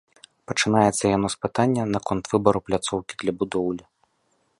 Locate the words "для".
3.21-3.31